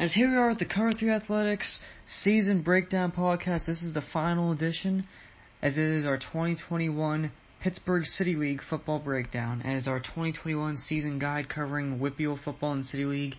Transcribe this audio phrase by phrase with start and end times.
[0.00, 3.66] As here we are at the Cover 3 Athletics Season Breakdown Podcast.
[3.66, 5.06] This is the final edition,
[5.60, 7.30] as it is our 2021
[7.62, 13.04] Pittsburgh City League football breakdown, as our 2021 season guide covering WPIAL football and City
[13.04, 13.34] League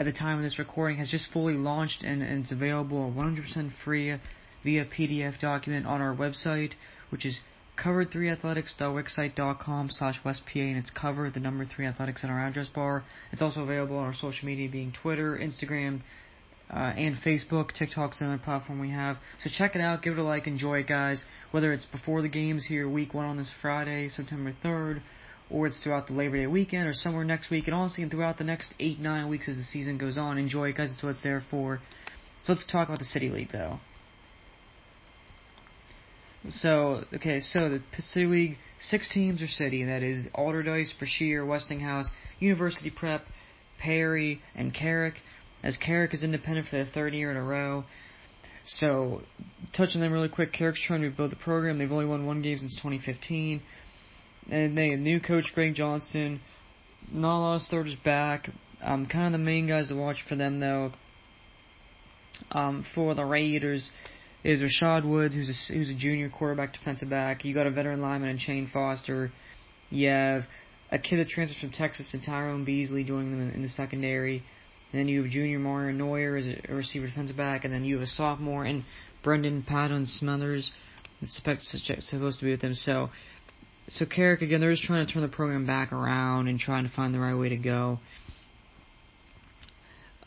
[0.00, 3.70] at the time of this recording has just fully launched and, and it's available 100%
[3.84, 4.16] free
[4.64, 6.72] via PDF document on our website,
[7.10, 7.38] which is
[7.82, 13.04] cover3athletics.wixsite.com slash westpa, and it's covered the number 3 athletics in our address bar.
[13.32, 16.02] It's also available on our social media being Twitter, Instagram,
[16.70, 17.72] uh, and Facebook.
[17.72, 19.16] TikTok's another platform we have.
[19.42, 21.22] So check it out, give it a like, enjoy it, guys.
[21.50, 25.00] Whether it's before the games here, week one on this Friday, September 3rd,
[25.50, 28.38] or it's throughout the Labor Day weekend, or somewhere next week, and honestly, and throughout
[28.38, 30.36] the next eight, nine weeks as the season goes on.
[30.36, 30.90] Enjoy it, guys.
[30.92, 31.80] It's what it's there for.
[32.42, 33.80] So let's talk about the City League, though.
[36.50, 41.44] So, okay, so the City League, six teams are city, and that is Allderdice, Brashear,
[41.44, 42.08] Westinghouse,
[42.38, 43.24] University Prep,
[43.78, 45.14] Perry, and Carrick,
[45.62, 47.84] as Carrick is independent for the third year in a row.
[48.66, 49.22] So,
[49.72, 51.78] touching them really quick, Carrick's trying to rebuild the program.
[51.78, 53.62] They've only won one game since 2015.
[54.50, 56.40] And they have new coach Greg Johnston.
[57.10, 58.50] Not a lot of starters back.
[58.82, 60.92] Um, kind of the main guys to watch for them, though.
[62.52, 63.90] Um, for the Raiders,
[64.44, 67.44] is Rashad Woods, who's a, who's a junior quarterback defensive back.
[67.44, 69.32] You got a veteran lineman in Shane Foster.
[69.90, 70.42] You have
[70.90, 74.42] a kid that transfers from Texas and Tyrone Beasley joining them in, in the secondary.
[74.92, 77.84] And then you have junior Mario Neuer as a, a receiver defensive back, and then
[77.84, 78.84] you have a sophomore and
[79.22, 80.72] Brendan Patton Smothers
[81.20, 82.74] that's supposed to be with them.
[82.74, 83.10] So,
[83.88, 86.94] so Carrick again, they're just trying to turn the program back around and trying to
[86.94, 87.98] find the right way to go.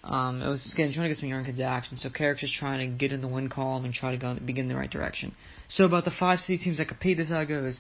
[0.04, 2.80] Um, it was getting, trying to get some young kids action, so Carrick's just trying
[2.80, 5.36] to get in the win column and try to go begin the right direction.
[5.70, 7.80] So about the five city teams that compete, this is how it goes.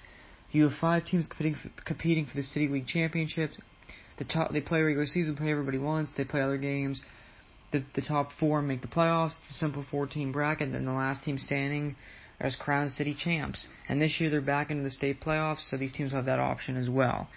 [0.52, 3.58] You have five teams competing for, competing for the city league championships.
[4.18, 6.14] The top they play regular season play everybody once.
[6.16, 7.02] They play other games.
[7.72, 9.34] The the top four make the playoffs.
[9.40, 11.96] It's a simple four team bracket, and then the last team standing
[12.40, 13.68] as crown city champs.
[13.90, 16.76] And this year they're back into the state playoffs, so these teams have that option
[16.78, 17.30] as well.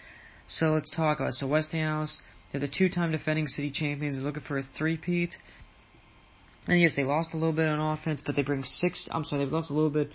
[0.47, 1.35] So let's talk about.
[1.35, 2.21] So Westinghouse
[2.55, 4.15] they're the two-time defending city champions.
[4.15, 5.37] They're looking for a three-peat.
[6.69, 9.09] And yes, they lost a little bit on offense, but they bring six.
[9.11, 10.11] I'm sorry, they've lost a little bit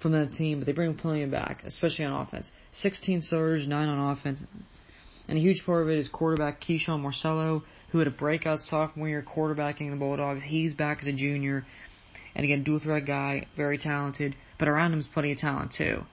[0.00, 2.52] from that team, but they bring plenty back, especially on offense.
[2.74, 4.38] 16 starters, nine on offense,
[5.26, 9.08] and a huge part of it is quarterback Keyshawn Morsillo, who had a breakout sophomore
[9.08, 10.42] year quarterbacking the Bulldogs.
[10.44, 11.66] He's back as a junior,
[12.36, 14.36] and again, dual threat guy, very talented.
[14.60, 16.04] But around him is plenty of talent too.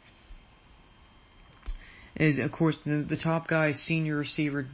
[2.16, 4.66] Is of course the, the top guy, senior receiver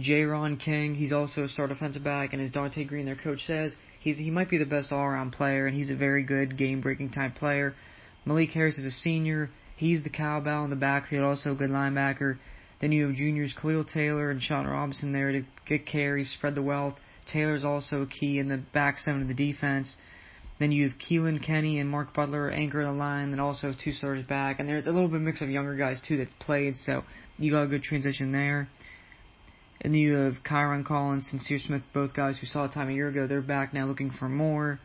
[0.00, 3.74] J-Ron King, he's also a star defensive back, and as Dante Green, their coach, says,
[3.98, 7.34] he's he might be the best all-around player, and he's a very good game-breaking type
[7.34, 7.74] player.
[8.24, 9.50] Malik Harris is a senior.
[9.76, 12.38] He's the cowbell in the backfield, also a good linebacker.
[12.80, 16.62] Then you have juniors Khalil Taylor and Sean Robinson there to get carries, spread the
[16.62, 16.94] wealth.
[17.26, 19.96] Taylor's also key in the back seven of the defense.
[20.60, 24.26] Then you have Keelan Kenny and Mark Butler anchor the line, and also two starters
[24.26, 24.60] back.
[24.60, 27.02] And there's a little bit mix of younger guys too that played, so
[27.36, 28.68] you got a good transition there.
[29.80, 32.92] And then you have Kyron Collins and Sear Smith, both guys who saw time a
[32.92, 33.26] year ago.
[33.26, 34.80] They're back now looking for more.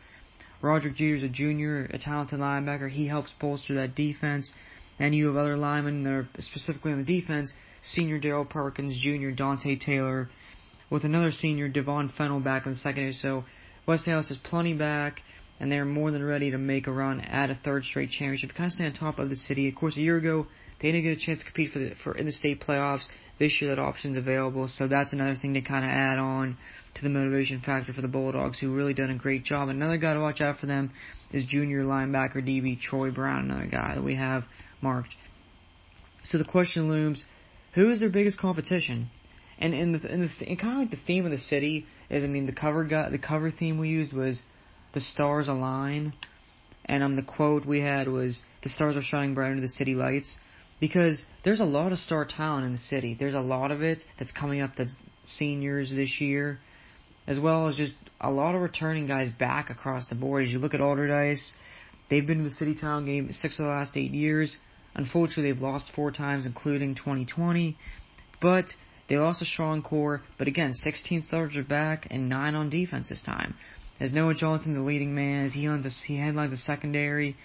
[0.62, 2.88] Roderick Jeter's a junior, a talented linebacker.
[2.88, 4.50] He helps bolster that defense.
[4.98, 7.52] And you have other linemen that are specifically on the defense.
[7.82, 10.30] Senior Daryl Perkins, junior Dante Taylor,
[10.90, 13.12] with another senior Devon Fennell back in the secondary.
[13.12, 13.44] So
[13.86, 15.20] Westinghouse has plenty back,
[15.60, 18.54] and they're more than ready to make a run at a third straight championship.
[18.54, 19.68] Kind of stay on top of the city.
[19.68, 20.46] Of course, a year ago
[20.80, 23.04] they didn't get a chance to compete for the for in the state playoffs.
[23.38, 26.56] This year that option's available, so that's another thing to kind of add on
[26.94, 29.68] to the motivation factor for the Bulldogs, who really done a great job.
[29.68, 30.92] Another guy to watch out for them
[31.32, 34.44] is junior linebacker DB Troy Brown, another guy that we have
[34.80, 35.16] marked.
[36.22, 37.24] So the question looms:
[37.74, 39.10] Who is their biggest competition?
[39.58, 42.22] And in the in the and kind of like the theme of the city is,
[42.22, 44.42] I mean, the cover got the cover theme we used was
[44.92, 46.12] the stars align,
[46.84, 49.94] and um the quote we had was the stars are shining bright under the city
[49.94, 50.36] lights
[50.80, 53.16] because there's a lot of star talent in the city.
[53.18, 56.58] There's a lot of it that's coming up that's seniors this year,
[57.26, 60.44] as well as just a lot of returning guys back across the board.
[60.44, 61.52] As you look at Allderdice,
[62.10, 64.56] they've been to the City Town game six of the last eight years.
[64.94, 67.76] Unfortunately, they've lost four times, including 2020,
[68.40, 68.66] but
[69.08, 70.22] they lost a strong core.
[70.38, 73.54] But again, 16 starters are back and nine on defense this time.
[74.00, 77.36] As Noah Johnson's a leading man, as he, a, he headlines a secondary,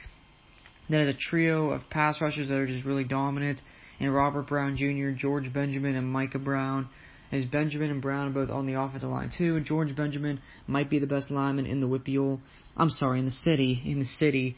[0.89, 3.62] then as a trio of pass rushers that are just really dominant,
[4.00, 6.89] and Robert Brown Jr., George Benjamin, and Micah Brown.
[7.31, 9.59] As Benjamin and Brown are both on the offensive line too.
[9.59, 12.39] George Benjamin might be the best lineman in the WPIAL.
[12.75, 14.56] I'm sorry, in the city, in the city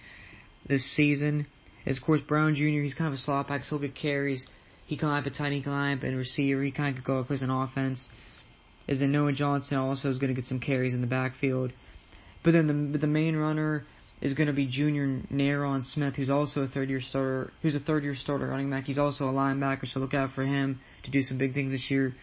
[0.68, 1.48] this season.
[1.86, 2.81] As of course Brown Jr.
[2.81, 4.45] He's kind of a slot back, so he'll get carries.
[4.86, 6.63] He can line up a line up and receiver.
[6.63, 8.07] He kind of could go up as an offense.
[8.88, 11.74] is that Noah Johnson also is going to get some carries in the backfield.
[12.44, 13.86] But then the the main runner
[14.21, 17.79] is going to be junior Nairon Smith, who's also a third year starter, who's a
[17.79, 18.85] third year starter running back.
[18.85, 21.89] He's also a linebacker, so look out for him to do some big things this
[21.89, 22.13] year.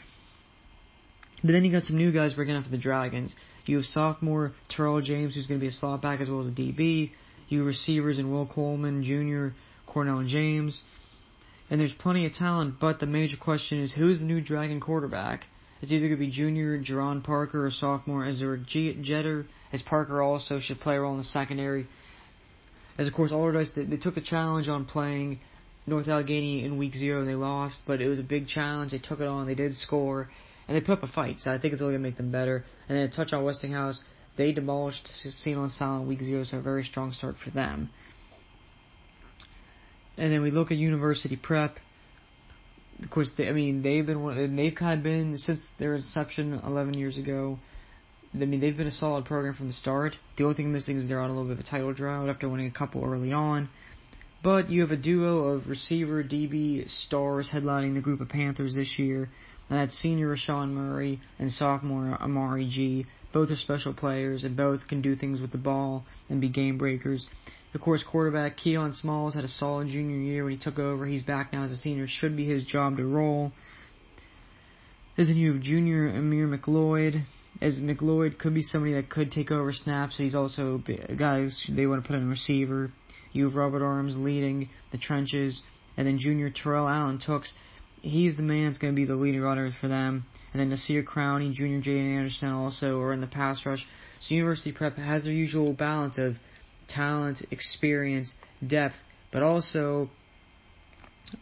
[1.42, 3.34] But then you got some new guys breaking out for the Dragons.
[3.66, 6.46] You have sophomore Terrell James, who's going to be a slot back as well as
[6.46, 7.10] a DB.
[7.48, 9.54] You receivers in Will Coleman, Jr.,
[9.86, 10.82] Cornell and James.
[11.70, 15.44] And there's plenty of talent, but the major question is who's the new Dragon quarterback?
[15.80, 20.58] It's either going to be junior Jerron Parker or sophomore Ezra Jeter, as Parker also
[20.58, 21.86] should play a role in the secondary.
[22.98, 25.38] As of course, Allderdice, they, they took a challenge on playing
[25.86, 28.90] North Allegheny in week zero and they lost, but it was a big challenge.
[28.90, 30.28] They took it on, they did score,
[30.66, 32.32] and they put up a fight, so I think it's only going to make them
[32.32, 32.64] better.
[32.88, 34.02] And then a touch on Westinghouse,
[34.36, 35.56] they demolished St.
[35.56, 37.90] Louis Silent week zero, so a very strong start for them.
[40.16, 41.78] And then we look at University Prep
[43.02, 44.56] of course, they, I mean, they've been one.
[44.56, 47.58] they've kind of been since their inception 11 years ago.
[48.34, 50.14] I mean, they've been a solid program from the start.
[50.36, 52.48] The only thing missing is they're on a little bit of a title drought after
[52.48, 53.68] winning a couple early on.
[54.42, 58.98] But you have a duo of receiver DB stars headlining the group of Panthers this
[58.98, 59.30] year.
[59.68, 63.06] And that's senior Rashan Murray and sophomore Amari G.
[63.32, 66.78] Both are special players and both can do things with the ball and be game
[66.78, 67.26] breakers.
[67.74, 71.04] Of course, quarterback Keon Smalls had a solid junior year when he took over.
[71.06, 72.06] He's back now as a senior.
[72.08, 73.52] Should be his job to roll.
[75.16, 77.24] Then you junior Amir McLeod.
[77.60, 81.86] As McLeod could be somebody that could take over snaps, he's also a guy they
[81.86, 82.92] want to put in receiver.
[83.32, 85.60] You have Robert Arms leading the trenches,
[85.96, 87.52] and then junior Terrell Allen Tooks.
[88.00, 90.24] He's the man that's going to be the leading runner for them.
[90.52, 93.84] And then Nasir Crowning, junior Jaden Anderson also are in the pass rush.
[94.20, 96.36] So University Prep has their usual balance of
[96.88, 98.34] talent, experience,
[98.66, 98.96] depth,
[99.32, 100.10] but also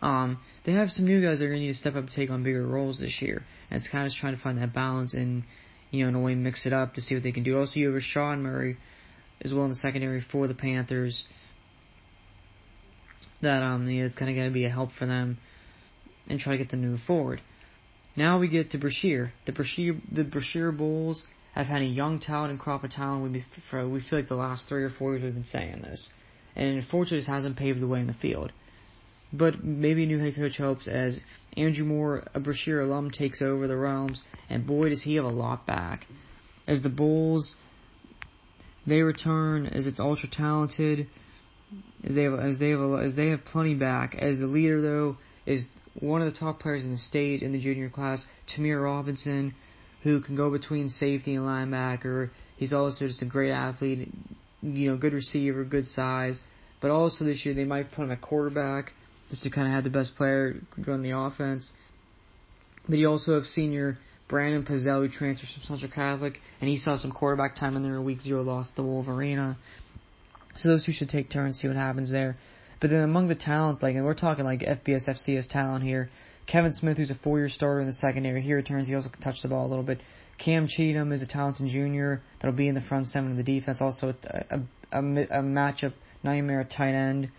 [0.02, 2.10] um, they have some new guys that are going to need to step up and
[2.10, 3.44] take on bigger roles this year.
[3.70, 5.44] And it's kind of just trying to find that balance and,
[5.90, 7.58] you know, in a way mix it up to see what they can do.
[7.58, 8.76] Also, you have Sean Murray
[9.42, 11.24] as well in the secondary for the Panthers.
[13.42, 15.38] That um, yeah, it's kind of going to be a help for them
[16.28, 17.40] and try to get them to move forward.
[18.16, 19.32] Now we get to Brashear.
[19.44, 21.24] The Brashear, the Brashear Bulls
[21.60, 23.32] have had a young talent and crop of talent.
[23.32, 26.10] We for we feel like the last three or four years we've been saying this,
[26.54, 28.52] and unfortunately, this hasn't paved the way in the field.
[29.32, 31.20] But maybe a new head coach helps as
[31.56, 35.28] Andrew Moore, a Brashear alum, takes over the realms, and boy does he have a
[35.28, 36.06] lot back.
[36.68, 37.54] As the Bulls,
[38.86, 41.08] they return as it's ultra talented,
[42.04, 44.14] as they have as they have as they have plenty back.
[44.14, 45.16] As the leader though
[45.46, 45.64] is
[45.94, 48.24] one of the top players in the state in the junior class,
[48.54, 49.54] TaMere Robinson,
[50.02, 52.30] who can go between safety and linebacker.
[52.56, 54.08] He's also just a great athlete,
[54.62, 56.38] you know, good receiver, good size.
[56.80, 58.92] But also this year they might put him at quarterback
[59.30, 61.72] just to kind of have the best player run the offense.
[62.88, 63.98] But you also have senior
[64.28, 68.00] Brandon Pizzell who transfers from Central Catholic, and he saw some quarterback time in their
[68.00, 69.56] week zero loss to Wolverina.
[70.56, 72.36] So those two should take turns, see what happens there.
[72.80, 76.10] But then among the talent, like, and we're talking like FBS, FCS talent here.
[76.46, 78.86] Kevin Smith, who's a four-year starter in the secondary, he returns.
[78.88, 80.00] He also can touch the ball a little bit.
[80.38, 83.80] Cam Cheatham is a talented junior that'll be in the front seven of the defense.
[83.80, 84.60] Also a, a,
[84.92, 87.30] a, a matchup nightmare at tight end.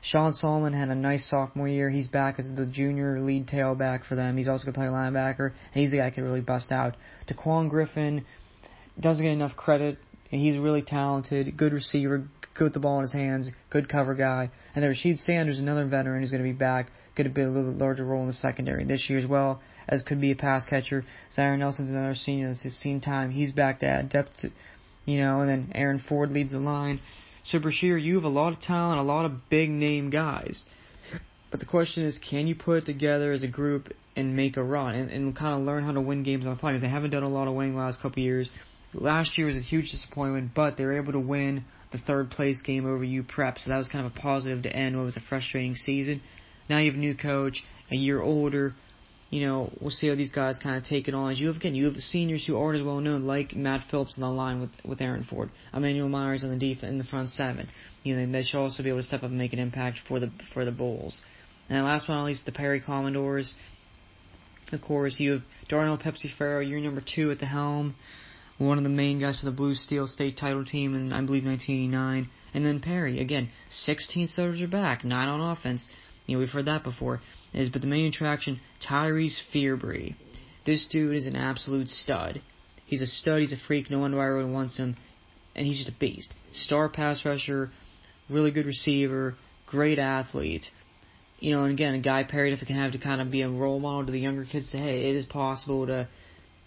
[0.00, 1.90] Sean Solomon had a nice sophomore year.
[1.90, 4.36] He's back as the junior lead tailback for them.
[4.36, 6.96] He's also going to play linebacker, and he's the guy that can really bust out.
[7.28, 8.24] Daquan Griffin
[8.98, 9.98] doesn't get enough credit,
[10.30, 14.48] he's really talented, good receiver, good with the ball in his hands, good cover guy.
[14.74, 17.48] And then Rashid Sanders, another veteran who's going to be back, going to be a
[17.48, 20.36] little bit larger role in the secondary this year as well, as could be a
[20.36, 21.04] pass catcher.
[21.32, 22.48] Zion Nelson's another senior.
[22.48, 23.30] This is seen time.
[23.30, 24.50] He's back to add depth, to,
[25.04, 27.00] you know, and then Aaron Ford leads the line.
[27.44, 30.64] So Brashear, you have a lot of talent, a lot of big name guys.
[31.50, 34.62] But the question is, can you put it together as a group and make a
[34.62, 36.72] run and, and kind of learn how to win games on the fly?
[36.72, 38.50] Because they haven't done a lot of winning the last couple years.
[38.92, 42.60] Last year was a huge disappointment, but they were able to win the third place
[42.62, 45.16] game over U Prep, so that was kind of a positive to end what was
[45.16, 46.20] a frustrating season.
[46.68, 48.74] Now you have a new coach, a year older.
[49.30, 51.32] You know, we'll see how these guys kind of take it on.
[51.32, 53.84] As you have again, you have the seniors who aren't as well known, like Matt
[53.90, 57.04] Phillips on the line with with Aaron Ford, Emmanuel Myers on the defense in the
[57.04, 57.68] front seven.
[58.04, 60.18] You know, they should also be able to step up and make an impact for
[60.18, 61.20] the for the Bulls.
[61.68, 63.54] And last but not least, the Perry Commodores.
[64.72, 67.94] Of course, you have Darnell Pepsi Farrow, you're number two at the helm
[68.58, 71.44] one of the main guys for the Blue Steel State title team in, I believe,
[71.44, 72.28] 1989.
[72.54, 75.88] And then Perry, again, 16 starters are back, 9 on offense.
[76.26, 77.20] You know, we've heard that before.
[77.54, 80.16] Is But the main attraction, Tyreese Fearbry.
[80.66, 82.42] This dude is an absolute stud.
[82.84, 84.96] He's a stud, he's a freak, no wonder everyone wants him.
[85.54, 86.32] And he's just a beast.
[86.52, 87.70] Star pass rusher,
[88.28, 89.36] really good receiver,
[89.66, 90.66] great athlete.
[91.40, 93.42] You know, and again, a guy Perry if it can have to kind of be
[93.42, 96.08] a role model to the younger kids, say, hey, it is possible to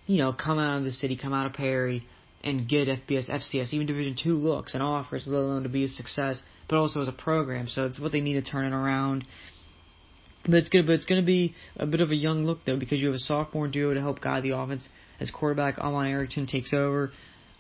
[0.06, 2.06] you know, come out of the city, come out of Perry,
[2.44, 5.88] and get FBS, FCS, even Division two looks and offers, let alone to be a
[5.88, 7.68] success, but also as a program.
[7.68, 9.26] So it's what they need to turn it around.
[10.44, 10.88] But it's good.
[10.88, 13.16] But it's going to be a bit of a young look though, because you have
[13.16, 14.90] a sophomore duo to help guide the offense
[15.20, 17.12] as quarterback Amon Erickson takes over,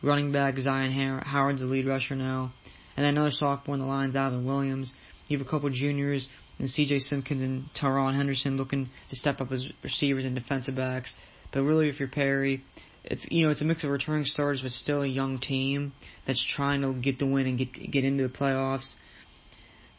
[0.01, 0.91] running back Zion
[1.23, 2.51] Howard's the lead rusher now,
[2.97, 4.91] and then another sophomore in the lines, Alvin Williams.
[5.27, 6.99] You have a couple juniors and C.J.
[6.99, 11.13] Simpkins and Teron Henderson looking to step up as receivers and defensive backs.
[11.51, 12.63] But really, if you're Perry,
[13.03, 15.93] it's you know it's a mix of returning starters but still a young team
[16.27, 18.93] that's trying to get the win and get get into the playoffs.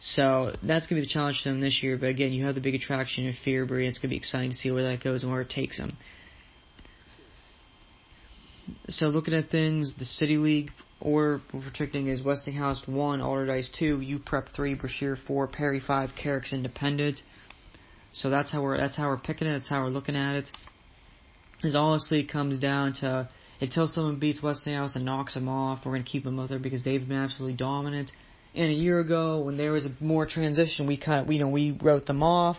[0.00, 1.97] So that's gonna be the challenge to them this year.
[1.97, 3.88] But again, you have the big attraction of Fearbry.
[3.88, 5.97] It's gonna be exciting to see where that goes and where it takes them.
[8.88, 14.00] So looking at things, the City League order we're predicting is Westinghouse one, Allderdice two,
[14.00, 17.21] U Prep three, Brashear four, Perry five, Carrick's Independent.
[18.12, 19.59] So that's how we're that's how we're picking it.
[19.59, 20.50] That's how we're looking at it
[21.62, 23.28] is honestly comes down to
[23.61, 26.59] until someone beats Westinghouse and knocks them off, we're going to keep them up there
[26.59, 28.11] because they've been absolutely dominant.
[28.54, 31.71] And a year ago, when there was more transition, we kind of, you know, we
[31.71, 32.57] wrote them off,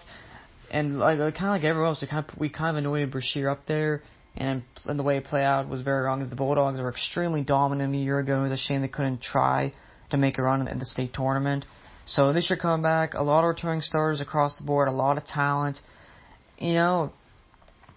[0.72, 3.12] and like uh, kind of like everyone else, we kind of we kind of anointed
[3.12, 4.01] Brashear up there,
[4.36, 6.22] and and the way it played out was very wrong.
[6.22, 9.22] As the Bulldogs were extremely dominant a year ago, it was a shame they couldn't
[9.22, 9.74] try
[10.10, 11.65] to make a run in the state tournament.
[12.05, 15.17] So this year coming back, a lot of returning starters across the board, a lot
[15.17, 15.79] of talent.
[16.57, 17.13] You know,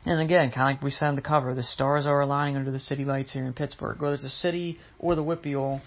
[0.07, 2.71] and again, kind of like we said on the cover, the stars are aligning under
[2.71, 4.01] the city lights here in Pittsburgh.
[4.01, 5.81] Whether it's the city or the WPIAL,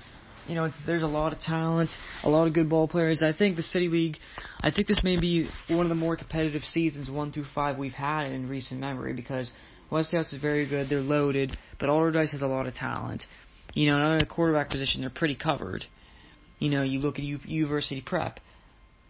[0.45, 1.91] you know, there's a lot of talent,
[2.23, 3.23] a lot of good ball players.
[3.23, 4.17] I think the City League,
[4.59, 7.93] I think this may be one of the more competitive seasons, one through five, we've
[7.93, 9.49] had in recent memory because
[9.89, 13.23] Westinghouse is very good, they're loaded, but Allderdice has a lot of talent.
[13.73, 15.85] You know, in the quarterback position, they're pretty covered.
[16.57, 18.39] You know, you look at U- University Prep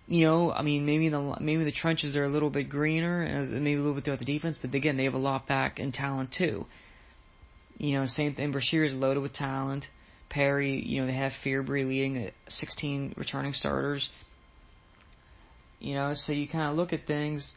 [0.10, 3.64] you know, I mean, maybe the maybe the trenches are a little bit greener, and
[3.64, 5.92] maybe a little bit throughout the defense, but again, they have a lot back in
[5.92, 6.66] talent too.
[7.78, 8.52] You know, same thing.
[8.52, 9.86] Brashear is loaded with talent.
[10.30, 14.10] Perry, you know, they have Fearbry leading 16 returning starters.
[15.80, 17.52] You know, so you kind of look at things.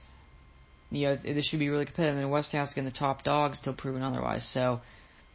[0.90, 2.18] You know, this should be really competitive.
[2.18, 4.46] And Westinghouse getting the top dog, still proven otherwise.
[4.52, 4.80] So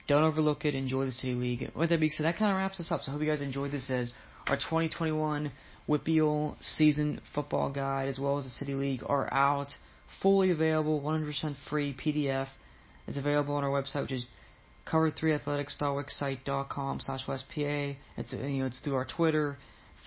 [0.07, 0.75] don't overlook it.
[0.75, 1.71] Enjoy the City League.
[1.75, 3.01] With that being said, that kind of wraps us up.
[3.01, 4.13] So I hope you guys enjoyed this as
[4.47, 5.51] our 2021
[5.87, 9.73] WPIAL season football guide as well as the City League are out,
[10.21, 12.49] fully available, 100% free PDF.
[13.07, 14.27] It's available on our website, which is
[14.85, 17.95] cover3athletics.wixsite.com slash westpa.
[18.17, 19.57] It's you know it's through our Twitter,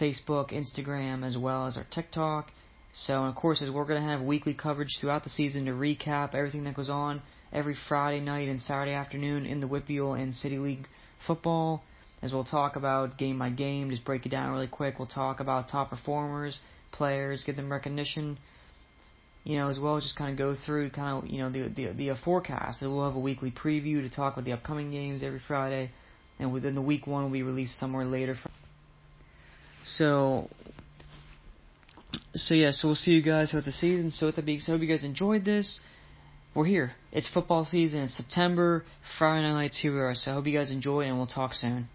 [0.01, 2.53] Facebook, Instagram, as well as our TikTok.
[2.93, 6.35] So, and of course, we're going to have weekly coverage throughout the season to recap
[6.35, 7.23] everything that goes on
[7.53, 10.89] every Friday night and Saturday afternoon in the WPIAL and City League
[11.27, 11.85] football
[12.23, 14.99] as we'll talk about game by game, just break it down really quick.
[14.99, 16.61] We'll talk about top performers,
[16.93, 18.39] players, give them recognition,
[19.45, 21.69] you know, as well as just kind of go through kind of, you know, the
[21.69, 22.83] the, the uh, forecast.
[22.83, 25.91] And we'll have a weekly preview to talk about the upcoming games every Friday,
[26.39, 28.37] and within the week one will be released somewhere later.
[29.85, 30.51] So,
[32.35, 34.11] so yeah, so we'll see you guys throughout the season.
[34.11, 35.81] So with that being said, I hope you guys enjoyed this.
[36.55, 36.93] We're here.
[37.13, 38.01] It's football season.
[38.01, 38.85] It's September.
[39.19, 40.15] Friday night lights here we are.
[40.15, 41.89] So I hope you guys enjoy, and we'll talk soon.